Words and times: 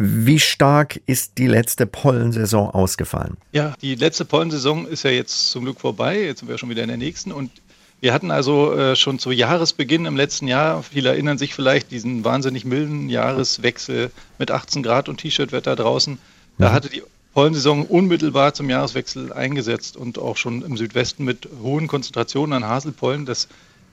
Wie 0.00 0.38
stark 0.38 1.00
ist 1.06 1.38
die 1.38 1.48
letzte 1.48 1.84
Pollensaison 1.84 2.70
ausgefallen? 2.70 3.36
Ja, 3.50 3.74
die 3.82 3.96
letzte 3.96 4.24
Pollensaison 4.24 4.86
ist 4.86 5.02
ja 5.02 5.10
jetzt 5.10 5.50
zum 5.50 5.64
Glück 5.64 5.80
vorbei. 5.80 6.22
Jetzt 6.22 6.38
sind 6.38 6.48
wir 6.48 6.56
schon 6.56 6.70
wieder 6.70 6.82
in 6.82 6.88
der 6.88 6.96
nächsten. 6.96 7.32
Und 7.32 7.50
wir 8.00 8.12
hatten 8.12 8.30
also 8.30 8.72
äh, 8.74 8.94
schon 8.94 9.18
zu 9.18 9.32
Jahresbeginn 9.32 10.06
im 10.06 10.14
letzten 10.14 10.46
Jahr, 10.46 10.84
viele 10.84 11.08
erinnern 11.08 11.36
sich 11.36 11.52
vielleicht, 11.52 11.90
diesen 11.90 12.24
wahnsinnig 12.24 12.64
milden 12.64 13.08
Jahreswechsel 13.08 14.12
mit 14.38 14.52
18 14.52 14.84
Grad 14.84 15.08
und 15.08 15.16
T-Shirt-Wetter 15.16 15.74
draußen. 15.74 16.18
Da 16.58 16.68
mhm. 16.68 16.72
hatte 16.72 16.90
die 16.90 17.02
Pollensaison 17.34 17.84
unmittelbar 17.84 18.54
zum 18.54 18.70
Jahreswechsel 18.70 19.32
eingesetzt 19.32 19.96
und 19.96 20.16
auch 20.20 20.36
schon 20.36 20.62
im 20.62 20.76
Südwesten 20.76 21.24
mit 21.24 21.48
hohen 21.60 21.88
Konzentrationen 21.88 22.62
an 22.62 22.70
Haselpollen. 22.70 23.26
Das 23.26 23.48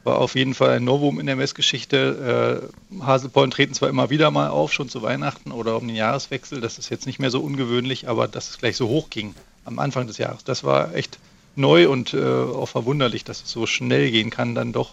war 0.06 0.20
auf 0.20 0.36
jeden 0.36 0.54
Fall 0.54 0.78
ein 0.78 0.84
Novum 0.84 1.20
in 1.20 1.26
der 1.26 1.36
Messgeschichte. 1.36 2.70
Äh, 2.94 3.04
Haselpollen 3.04 3.52
treten 3.52 3.74
zwar 3.74 3.90
immer 3.90 4.10
wieder 4.10 4.32
mal 4.32 4.50
auf, 4.50 4.72
schon 4.72 4.88
zu 4.88 5.02
Weihnachten 5.02 5.52
oder 5.52 5.78
um 5.78 5.88
den 5.88 5.96
Jahreswechsel. 5.96 6.62
Das 6.62 6.78
ist 6.78 6.90
jetzt 6.90 7.08
nicht 7.08 7.20
mehr 7.20 7.32
so 7.32 7.42
ungewöhnlich, 7.42 8.08
aber 8.08 8.28
dass 8.28 8.50
es 8.50 8.58
gleich 8.58 8.78
so 8.78 8.88
hoch 8.88 9.10
ging 9.10 9.34
am 9.66 9.80
Anfang 9.80 10.06
des 10.08 10.20
Jahres, 10.20 10.44
das 10.44 10.64
war 10.64 10.94
echt 10.94 11.18
neu 11.56 11.90
und 11.90 12.14
äh, 12.14 12.24
auch 12.24 12.68
verwunderlich, 12.68 13.24
dass 13.24 13.42
es 13.42 13.50
so 13.50 13.66
schnell 13.66 14.12
gehen 14.12 14.30
kann, 14.30 14.56
dann 14.56 14.74
doch, 14.74 14.92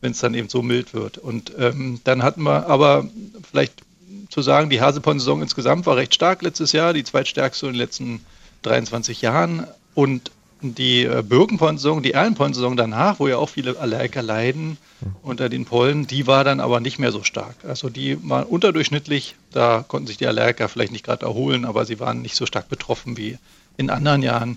wenn 0.00 0.12
es 0.12 0.20
dann 0.20 0.34
eben 0.34 0.48
so 0.48 0.62
mild 0.62 0.94
wird. 0.94 1.18
Und 1.18 1.52
ähm, 1.58 2.00
dann 2.04 2.22
hatten 2.22 2.42
wir 2.42 2.66
aber 2.66 3.08
vielleicht 3.48 3.82
zu 4.30 4.40
sagen, 4.40 4.70
die 4.70 4.80
Hasepollen-Saison 4.80 5.42
insgesamt 5.42 5.86
war 5.86 5.96
recht 5.96 6.14
stark 6.14 6.42
letztes 6.42 6.72
Jahr, 6.72 6.92
die 6.94 7.04
zweitstärkste 7.04 7.66
in 7.66 7.72
den 7.72 7.78
letzten 7.78 8.24
23 8.62 9.20
Jahren. 9.20 9.66
Und 9.94 10.30
die 10.60 11.04
äh, 11.04 11.22
Birkenpollensaison, 11.22 12.02
die 12.02 12.12
Erlenpollensaison 12.12 12.76
danach, 12.76 13.18
wo 13.18 13.28
ja 13.28 13.36
auch 13.36 13.48
viele 13.48 13.78
Allergiker 13.78 14.22
leiden 14.22 14.78
unter 15.22 15.48
den 15.48 15.64
Pollen, 15.64 16.06
die 16.06 16.26
war 16.26 16.44
dann 16.44 16.60
aber 16.60 16.80
nicht 16.80 16.98
mehr 16.98 17.12
so 17.12 17.22
stark. 17.22 17.56
Also 17.66 17.90
die 17.90 18.18
war 18.28 18.50
unterdurchschnittlich, 18.50 19.36
da 19.52 19.84
konnten 19.86 20.06
sich 20.06 20.16
die 20.16 20.26
Allergiker 20.26 20.68
vielleicht 20.68 20.92
nicht 20.92 21.04
gerade 21.04 21.26
erholen, 21.26 21.64
aber 21.64 21.84
sie 21.84 22.00
waren 22.00 22.22
nicht 22.22 22.36
so 22.36 22.46
stark 22.46 22.68
betroffen 22.68 23.16
wie 23.16 23.38
in 23.76 23.90
anderen 23.90 24.22
Jahren. 24.22 24.56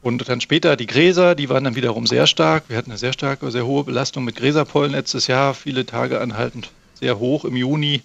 Und 0.00 0.28
dann 0.28 0.40
später 0.40 0.76
die 0.76 0.86
Gräser, 0.86 1.34
die 1.34 1.48
waren 1.48 1.64
dann 1.64 1.74
wiederum 1.74 2.06
sehr 2.06 2.26
stark. 2.26 2.64
Wir 2.68 2.76
hatten 2.76 2.90
eine 2.90 2.98
sehr 2.98 3.12
starke, 3.12 3.50
sehr 3.50 3.66
hohe 3.66 3.84
Belastung 3.84 4.24
mit 4.24 4.36
Gräserpollen 4.36 4.92
letztes 4.92 5.26
Jahr, 5.26 5.54
viele 5.54 5.84
Tage 5.84 6.20
anhaltend 6.20 6.70
sehr 6.98 7.18
hoch 7.18 7.44
im 7.44 7.56
Juni. 7.56 8.02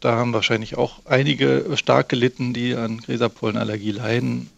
Da 0.00 0.16
haben 0.16 0.32
wahrscheinlich 0.32 0.76
auch 0.76 1.00
einige 1.06 1.66
stark 1.76 2.08
gelitten, 2.08 2.52
die 2.52 2.74
an 2.74 2.98
Gräserpollenallergie 2.98 3.92
leiden. 3.92 4.50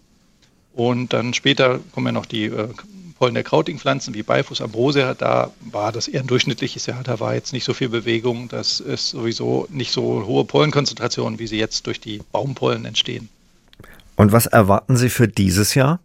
Und 0.77 1.15
dann 1.15 1.33
später 1.33 1.81
kommen 1.93 2.07
ja 2.07 2.13
noch 2.13 2.27
die 2.27 2.45
äh, 2.45 2.69
Pollen 3.19 3.33
der 3.33 3.45
krautigen 3.45 3.81
Pflanzen 3.81 4.13
wie 4.13 4.23
Beifuß, 4.23 4.61
Ambrosia. 4.61 5.15
Da 5.15 5.51
war 5.61 5.91
das 5.91 6.07
eher 6.07 6.21
ein 6.21 6.27
durchschnittliches 6.27 6.85
Jahr. 6.85 7.03
Da 7.03 7.19
war 7.19 7.35
jetzt 7.35 7.55
nicht 7.55 7.65
so 7.65 7.73
viel 7.73 7.89
Bewegung. 7.89 8.49
Das 8.49 8.81
ist 8.81 9.11
sowieso 9.11 9.67
nicht 9.71 9.91
so 9.91 10.27
hohe 10.27 10.45
Pollenkonzentrationen, 10.45 11.39
wie 11.39 11.47
sie 11.47 11.59
jetzt 11.59 11.87
durch 11.87 11.99
die 11.99 12.21
Baumpollen 12.31 12.85
entstehen. 12.85 13.31
Und 14.17 14.33
was 14.33 14.47
erwarten 14.47 14.97
Sie 14.97 15.09
für 15.09 15.29
dieses 15.29 15.75
Jahr? 15.75 15.99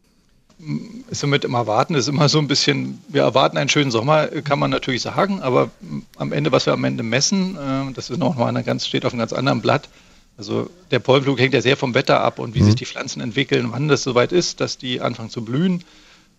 ist 1.09 1.25
mit 1.25 1.43
im 1.43 1.55
Erwarten 1.55 1.95
ist 1.95 2.07
immer 2.07 2.29
so 2.29 2.37
ein 2.37 2.47
bisschen, 2.47 3.01
wir 3.07 3.23
erwarten 3.23 3.57
einen 3.57 3.69
schönen 3.69 3.89
Sommer, 3.89 4.27
kann 4.27 4.59
man 4.59 4.69
natürlich 4.69 5.01
sagen, 5.01 5.41
aber 5.41 5.71
am 6.17 6.31
Ende, 6.31 6.51
was 6.51 6.67
wir 6.67 6.73
am 6.73 6.83
Ende 6.83 7.01
messen, 7.01 7.55
äh, 7.55 7.91
das 7.93 8.11
ist 8.11 8.19
noch 8.19 8.35
mal 8.35 8.47
eine 8.47 8.63
ganz, 8.63 8.85
steht 8.85 9.03
auf 9.03 9.11
einem 9.11 9.19
ganz 9.19 9.33
anderen 9.33 9.61
Blatt. 9.61 9.89
Also 10.37 10.69
der 10.89 10.99
Pollenflug 10.99 11.39
hängt 11.39 11.53
ja 11.53 11.61
sehr 11.61 11.77
vom 11.77 11.93
Wetter 11.93 12.21
ab 12.21 12.39
und 12.39 12.55
wie 12.55 12.61
mhm. 12.61 12.65
sich 12.65 12.75
die 12.75 12.85
Pflanzen 12.85 13.21
entwickeln, 13.21 13.71
wann 13.71 13.87
das 13.87 14.03
soweit 14.03 14.31
ist, 14.31 14.59
dass 14.59 14.77
die 14.77 15.01
anfangen 15.01 15.29
zu 15.29 15.43
blühen. 15.43 15.83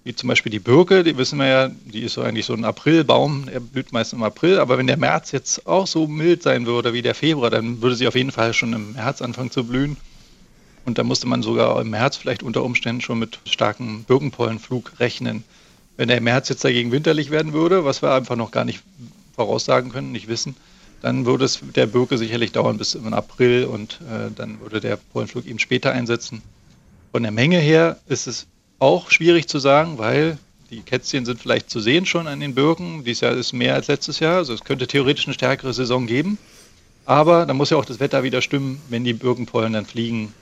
Wie 0.04 0.14
zum 0.16 0.28
Beispiel 0.28 0.50
die 0.50 0.58
Birke, 0.58 1.04
die 1.04 1.16
wissen 1.16 1.38
wir 1.38 1.46
ja, 1.46 1.68
die 1.68 2.02
ist 2.02 2.14
so 2.14 2.22
eigentlich 2.22 2.46
so 2.46 2.54
ein 2.54 2.64
Aprilbaum, 2.64 3.46
der 3.46 3.60
blüht 3.60 3.92
meist 3.92 4.12
im 4.12 4.24
April, 4.24 4.58
aber 4.58 4.76
wenn 4.76 4.88
der 4.88 4.96
März 4.96 5.30
jetzt 5.30 5.68
auch 5.68 5.86
so 5.86 6.08
mild 6.08 6.42
sein 6.42 6.66
würde 6.66 6.92
wie 6.92 7.02
der 7.02 7.14
Februar, 7.14 7.50
dann 7.50 7.80
würde 7.82 7.94
sie 7.94 8.08
auf 8.08 8.16
jeden 8.16 8.32
Fall 8.32 8.52
schon 8.52 8.72
im 8.72 8.94
März 8.94 9.22
anfangen 9.22 9.52
zu 9.52 9.64
blühen. 9.64 9.96
Und 10.84 10.98
da 10.98 11.04
musste 11.04 11.28
man 11.28 11.44
sogar 11.44 11.80
im 11.80 11.90
März 11.90 12.16
vielleicht 12.16 12.42
unter 12.42 12.64
Umständen 12.64 13.00
schon 13.00 13.20
mit 13.20 13.38
starkem 13.44 14.02
Birkenpollenflug 14.02 14.98
rechnen. 14.98 15.44
Wenn 15.96 16.08
der 16.08 16.20
März 16.20 16.48
jetzt 16.48 16.64
dagegen 16.64 16.90
winterlich 16.90 17.30
werden 17.30 17.52
würde, 17.52 17.84
was 17.84 18.02
wir 18.02 18.12
einfach 18.12 18.34
noch 18.34 18.50
gar 18.50 18.64
nicht 18.64 18.82
voraussagen 19.36 19.92
können, 19.92 20.10
nicht 20.10 20.26
wissen, 20.26 20.56
dann 21.02 21.26
würde 21.26 21.44
es 21.44 21.60
der 21.74 21.86
Birke 21.86 22.16
sicherlich 22.16 22.52
dauern 22.52 22.78
bis 22.78 22.94
im 22.94 23.12
April 23.12 23.64
und 23.64 24.00
äh, 24.02 24.30
dann 24.34 24.60
würde 24.60 24.80
der 24.80 24.96
Pollenflug 24.96 25.46
eben 25.46 25.58
später 25.58 25.92
einsetzen. 25.92 26.42
Von 27.10 27.24
der 27.24 27.32
Menge 27.32 27.58
her 27.58 27.98
ist 28.08 28.26
es 28.26 28.46
auch 28.78 29.10
schwierig 29.10 29.48
zu 29.48 29.58
sagen, 29.58 29.98
weil 29.98 30.38
die 30.70 30.80
Kätzchen 30.80 31.26
sind 31.26 31.40
vielleicht 31.40 31.68
zu 31.68 31.80
sehen 31.80 32.06
schon 32.06 32.26
an 32.26 32.40
den 32.40 32.54
Birken. 32.54 33.04
Dieses 33.04 33.20
Jahr 33.20 33.32
ist 33.32 33.52
mehr 33.52 33.74
als 33.74 33.88
letztes 33.88 34.20
Jahr, 34.20 34.36
also 34.36 34.54
es 34.54 34.64
könnte 34.64 34.86
theoretisch 34.86 35.26
eine 35.26 35.34
stärkere 35.34 35.74
Saison 35.74 36.06
geben. 36.06 36.38
Aber 37.04 37.46
da 37.46 37.52
muss 37.52 37.70
ja 37.70 37.76
auch 37.76 37.84
das 37.84 38.00
Wetter 38.00 38.22
wieder 38.22 38.40
stimmen, 38.40 38.80
wenn 38.88 39.04
die 39.04 39.12
Birkenpollen 39.12 39.72
dann 39.72 39.84
fliegen 39.86 40.32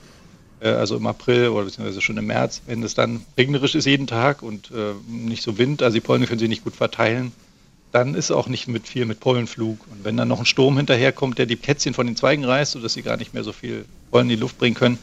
äh, 0.60 0.68
also 0.68 0.96
im 0.96 1.06
April 1.06 1.48
oder 1.48 1.64
beziehungsweise 1.64 2.02
schon 2.02 2.18
im 2.18 2.26
März, 2.26 2.62
wenn 2.66 2.82
es 2.82 2.94
dann 2.94 3.24
regnerisch 3.36 3.74
ist 3.74 3.86
jeden 3.86 4.06
Tag 4.06 4.42
und 4.42 4.70
äh, 4.70 4.92
nicht 5.08 5.42
so 5.42 5.58
Wind, 5.58 5.82
also 5.82 5.94
die 5.94 6.00
Pollen 6.00 6.26
können 6.26 6.38
sie 6.38 6.48
nicht 6.48 6.64
gut 6.64 6.76
verteilen, 6.76 7.32
dann 7.92 8.14
ist 8.14 8.30
auch 8.30 8.48
nicht 8.48 8.68
mit 8.68 8.86
viel 8.86 9.04
mit 9.04 9.20
Pollenflug. 9.20 9.78
Und 9.90 10.04
wenn 10.04 10.16
dann 10.16 10.28
noch 10.28 10.40
ein 10.40 10.46
Sturm 10.46 10.76
hinterherkommt, 10.76 11.38
der 11.38 11.46
die 11.46 11.56
Kätzchen 11.56 11.94
von 11.94 12.06
den 12.06 12.16
Zweigen 12.16 12.44
reißt, 12.44 12.72
sodass 12.72 12.94
sie 12.94 13.02
gar 13.02 13.16
nicht 13.16 13.34
mehr 13.34 13.44
so 13.44 13.52
viel 13.52 13.84
Pollen 14.10 14.26
in 14.30 14.36
die 14.36 14.40
Luft 14.40 14.58
bringen 14.58 14.76
können, 14.76 14.98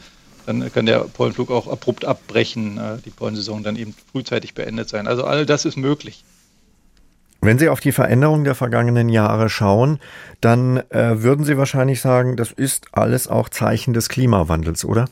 dann 0.45 0.71
kann 0.71 0.85
der 0.85 0.99
Pollenflug 0.99 1.51
auch 1.51 1.67
abrupt 1.67 2.05
abbrechen, 2.05 2.77
äh, 2.77 2.97
die 3.03 3.09
Pollensaison 3.09 3.63
dann 3.63 3.75
eben 3.75 3.93
frühzeitig 4.11 4.53
beendet 4.53 4.87
sein. 4.87 5.07
Also 5.07 5.25
all 5.25 5.45
das 5.45 5.65
ist 5.65 5.75
möglich. 5.75 6.23
Wenn 7.41 7.59
Sie 7.59 7.69
auf 7.69 7.81
die 7.81 7.91
Veränderung 7.91 8.43
der 8.45 8.55
vergangenen 8.55 9.09
Jahre 9.09 9.49
schauen, 9.49 9.99
dann 10.41 10.77
äh, 10.89 11.21
würden 11.21 11.45
Sie 11.45 11.57
wahrscheinlich 11.57 12.01
sagen, 12.01 12.35
das 12.35 12.51
ist 12.51 12.87
alles 12.93 13.27
auch 13.27 13.49
Zeichen 13.49 13.93
des 13.93 14.09
Klimawandels, 14.09 14.85
oder? 14.85 15.07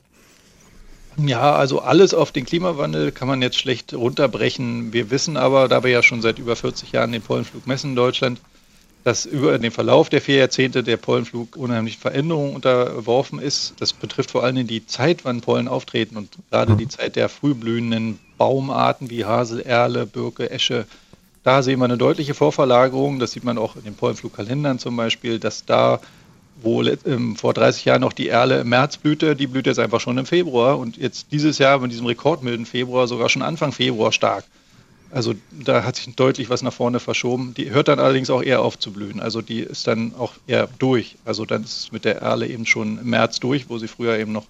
Ja, 1.18 1.56
also 1.56 1.80
alles 1.80 2.14
auf 2.14 2.32
den 2.32 2.46
Klimawandel 2.46 3.12
kann 3.12 3.28
man 3.28 3.42
jetzt 3.42 3.58
schlecht 3.58 3.94
runterbrechen. 3.94 4.92
Wir 4.92 5.12
wissen 5.12 5.38
aber, 5.38 5.68
da 5.68 5.84
wir 5.84 5.92
ja 5.92 6.04
schon 6.04 6.22
seit 6.22 6.40
über 6.40 6.56
40 6.56 6.92
Jahren 6.92 7.12
den 7.12 7.22
Pollenflug 7.22 7.68
messen 7.68 7.92
in 7.92 7.96
Deutschland, 7.96 8.40
dass 9.06 9.26
über 9.26 9.58
den 9.60 9.72
Verlauf 9.72 10.10
der 10.10 10.20
vier 10.20 10.38
Jahrzehnte 10.38 10.84
der 10.84 10.98
Pollenflug 10.98 11.56
unheimlich 11.56 12.00
Veränderungen 12.00 12.56
unterworfen 12.56 13.40
ist. 13.40 13.76
Das 13.80 13.94
betrifft 13.94 14.32
vor 14.32 14.44
allem 14.44 14.66
die 14.68 14.88
Zeit, 14.88 15.24
wann 15.24 15.42
Pollen 15.42 15.68
auftreten 15.68 16.18
und 16.18 16.30
gerade 16.50 16.74
mhm. 16.74 16.78
die 16.80 16.88
Zeit 16.88 17.16
der 17.16 17.30
frühblühenden 17.30 18.20
Baumarten 18.38 19.10
wie 19.10 19.24
Hasel, 19.24 19.62
Erle, 19.62 20.06
Birke, 20.06 20.50
Esche. 20.50 20.86
Da 21.44 21.62
sehen 21.62 21.80
wir 21.80 21.86
eine 21.86 21.98
deutliche 21.98 22.34
Vorverlagerung. 22.34 23.20
Das 23.20 23.32
sieht 23.32 23.44
man 23.44 23.60
auch 23.60 23.76
in 23.76 23.84
den 23.84 23.94
Pollenflugkalendern 23.94 24.80
zum 24.80 24.98
Beispiel, 24.98 25.38
dass 25.38 25.66
da 25.66 26.02
wo 26.62 26.82
ähm, 26.84 27.36
vor 27.36 27.54
30 27.54 27.86
Jahren 27.86 28.02
noch 28.02 28.14
die 28.14 28.30
Erle 28.30 28.62
im 28.62 28.70
März 28.70 28.98
blühte, 28.98 29.36
die 29.36 29.48
blüht 29.48 29.68
jetzt 29.68 29.80
einfach 29.80 30.00
schon 30.00 30.18
im 30.18 30.26
Februar 30.26 30.80
und 30.80 30.98
jetzt 30.98 31.32
dieses 31.32 31.58
Jahr 31.58 31.80
mit 31.80 31.92
diesem 31.92 32.06
rekordmilden 32.06 32.66
Februar 32.66 33.08
sogar 33.08 33.30
schon 33.30 33.42
Anfang 33.42 33.72
Februar 33.72 34.12
stark. 34.12 34.46
Also 35.12 35.34
da 35.52 35.84
hat 35.84 35.96
sich 35.96 36.14
deutlich 36.16 36.50
was 36.50 36.62
nach 36.62 36.74
vorne 36.74 37.00
verschoben. 37.00 37.54
Die 37.56 37.70
hört 37.70 37.88
dann 37.88 38.00
allerdings 38.00 38.30
auch 38.30 38.42
eher 38.42 38.62
auf 38.62 38.78
zu 38.80 38.92
blühen. 38.92 39.20
Also 39.20 39.42
die 39.42 39.60
ist 39.60 39.88
dann 39.88 40.14
auch 40.16 40.34
eher 40.48 40.68
durch. 40.80 41.16
Also 41.24 41.46
dann 41.46 41.64
ist 41.64 41.78
es 41.78 41.92
mit 41.92 42.06
der 42.06 42.22
Erle 42.22 42.48
eben 42.48 42.66
schon 42.66 43.00
im 43.00 43.10
März 43.10 43.40
durch, 43.40 43.70
wo 43.70 43.78
sie 43.78 43.88
früher 43.88 44.18
eben 44.18 44.32
noch 44.32 44.46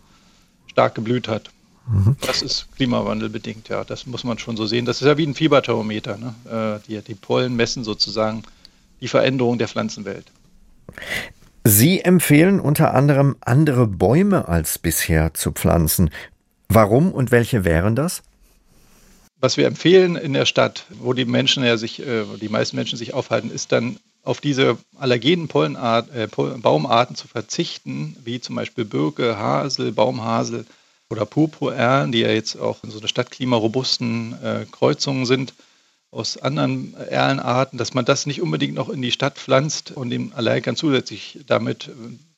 stark 0.67 0.95
geblüht 0.95 1.27
hat. 1.27 1.51
Mhm. 1.87 2.16
Das 2.22 2.41
ist 2.41 2.67
klimawandelbedingt, 2.77 3.69
ja. 3.69 3.83
Das 3.83 4.07
muss 4.07 4.23
man 4.23 4.39
schon 4.39 4.57
so 4.57 4.66
sehen. 4.66 4.85
Das 4.85 5.01
ist 5.01 5.07
ja 5.07 5.17
wie 5.17 5.27
ein 5.27 5.35
Fieberthermometer. 5.35 6.17
Ne? 6.17 6.81
Äh, 6.81 6.87
die, 6.87 7.01
die 7.01 7.16
Pollen 7.16 7.55
messen 7.55 7.83
sozusagen 7.83 8.43
die 9.01 9.07
Veränderung 9.07 9.57
der 9.57 9.67
Pflanzenwelt. 9.67 10.25
Sie 11.68 12.02
empfehlen 12.02 12.59
unter 12.59 12.94
anderem 12.94 13.38
andere 13.42 13.88
Bäume 13.88 14.48
als 14.48 14.78
bisher 14.78 15.34
zu 15.34 15.52
pflanzen. 15.52 16.12
Warum 16.70 17.12
und 17.12 17.31
welche 17.31 17.66
wären 17.66 17.96
das? 17.96 18.22
Was 19.40 19.58
wir 19.58 19.66
empfehlen 19.66 20.16
in 20.16 20.34
der 20.34 20.46
Stadt, 20.46 20.86
wo 20.92 21.14
die 21.14 21.26
Menschen 21.26 21.64
ja 21.64 21.78
sich, 21.78 22.06
äh, 22.06 22.26
die 22.40 22.50
meisten 22.50 22.76
Menschen 22.76 23.00
sich 23.00 23.16
aufhalten, 23.16 23.50
ist 23.50 23.72
dann 23.72 23.98
auf 24.22 24.42
diese 24.42 24.78
allergenen 25.00 25.48
Pollenart, 25.48 26.14
äh, 26.14 26.28
Baumarten 26.28 27.16
zu 27.16 27.28
verzichten, 27.28 28.16
wie 28.24 28.40
zum 28.40 28.56
Beispiel 28.56 28.86
Birke, 28.86 29.36
Hasel, 29.40 29.92
Baumhasel 29.92 30.68
oder 31.09 31.26
Purpurerlen, 31.26 32.11
die 32.11 32.20
ja 32.20 32.29
jetzt 32.29 32.59
auch 32.59 32.84
in 32.84 32.91
so 32.91 33.00
einer 33.00 33.08
stadtklimarobusten 33.08 34.35
äh, 34.44 34.66
Kreuzungen 34.72 35.26
sind 35.26 35.56
aus 36.16 36.38
anderen 36.38 36.96
Erlenarten, 36.96 37.78
dass 37.78 37.94
man 37.94 38.06
das 38.06 38.26
nicht 38.26 38.41
unbedingt 38.41 38.73
noch 38.73 38.90
in 38.90 39.02
die 39.02 39.12
Stadt 39.12 39.38
pflanzt 39.38 39.91
und 39.91 40.09
den 40.09 40.34
Allergikern 40.34 40.76
zusätzlich 40.76 41.40
damit 41.46 41.90
äh, 41.90 41.91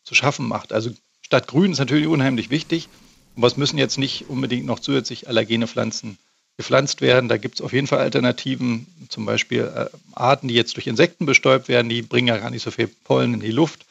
zu 0.04 0.16
schaffen 0.16 0.48
macht. 0.48 0.74
Also 0.74 0.92
statt 1.22 1.48
Grün 1.48 1.72
ist 1.72 1.80
natürlich 1.80 2.08
unheimlich 2.08 2.50
wichtig, 2.50 2.90
aber 3.36 3.48
es 3.48 3.58
müssen 3.58 3.78
jetzt 3.78 3.98
nicht 3.98 4.30
unbedingt 4.30 4.66
noch 4.66 4.80
zusätzlich 4.80 5.28
allergene 5.28 5.68
Pflanzen 5.68 6.18
gepflanzt 6.58 7.02
werden. 7.02 7.30
Da 7.30 7.38
gibt 7.38 7.56
es 7.56 7.62
auf 7.62 7.72
jeden 7.72 7.86
Fall 7.86 8.00
Alternativen, 8.00 8.88
zum 9.10 9.26
Beispiel 9.26 9.72
äh, 9.74 9.86
Arten, 10.14 10.48
die 10.48 10.56
jetzt 10.56 10.76
durch 10.76 10.88
Insekten 10.88 11.28
bestäubt 11.28 11.68
werden, 11.68 11.88
die 11.88 12.02
bringen 12.02 12.28
ja 12.28 12.38
gar 12.38 12.50
nicht 12.50 12.64
so 12.64 12.72
viel 12.72 12.88
Pollen 12.88 13.36
in 13.36 13.40
die 13.42 13.52
Luft. 13.52 13.86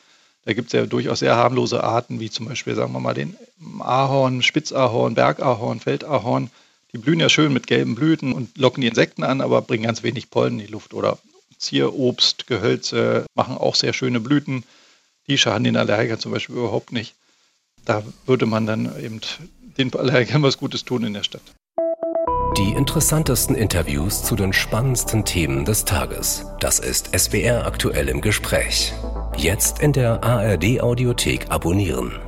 Da 0.45 0.53
gibt 0.53 0.69
es 0.69 0.73
ja 0.73 0.87
durchaus 0.87 1.21
sehr 1.21 1.37
harmlose 1.37 1.83
Arten, 1.83 2.19
wie 2.19 2.31
zum 2.31 2.47
Beispiel, 2.47 2.75
sagen 2.75 2.93
wir 2.93 3.01
mal, 3.01 3.15
den 3.15 3.37
Ahorn, 3.81 4.43
Spitzahorn, 4.43 5.15
Bergahorn, 5.15 5.81
Feldahorn 5.81 6.51
die 6.97 7.03
blühen 7.03 7.21
ja 7.21 7.29
schön 7.29 7.53
mit 7.53 7.67
gelben 7.67 7.95
Blüten 7.95 8.33
und 8.33 8.57
locken 8.57 8.81
die 8.81 8.87
Insekten 8.87 9.23
an, 9.23 9.43
aber 9.43 9.61
bringen 9.61 9.85
ganz 9.85 10.03
wenig 10.03 10.31
Pollen 10.31 10.55
in 10.55 10.67
die 10.67 10.73
Luft. 10.73 10.95
Oder 10.95 11.19
Zierobst, 11.59 12.47
Gehölze 12.47 13.27
machen 13.35 13.59
auch 13.59 13.75
sehr 13.75 13.93
schöne 13.93 14.19
Blüten. 14.19 14.65
Die 15.29 15.37
schaden 15.37 15.65
den 15.65 15.77
Allergikern 15.77 16.19
zum 16.19 16.33
Beispiel 16.33 16.57
überhaupt 16.57 16.93
nicht. 16.93 17.15
Da 17.85 18.03
würde 18.25 18.47
man 18.47 18.65
dann 18.65 18.99
eben 18.99 19.21
den 19.77 19.95
Allergikern 19.95 20.43
was 20.43 20.57
Gutes 20.57 20.87
tun 20.87 21.05
in 21.05 21.13
der 21.13 21.23
Stadt. 21.23 21.43
Die 22.57 22.73
interessantesten 22.73 23.55
Interviews 23.55 24.23
zu 24.23 24.35
den 24.35 24.55
spannendsten 24.55 25.27
Themen 25.27 25.67
des 25.67 25.85
Tages. 25.85 26.47
Das 26.61 26.79
ist 26.79 27.11
SWR 27.15 27.67
aktuell 27.67 28.09
im 28.09 28.23
Gespräch. 28.23 28.95
Jetzt 29.37 29.81
in 29.81 29.93
der 29.93 30.25
ARD 30.25 30.81
Audiothek 30.81 31.51
abonnieren. 31.51 32.26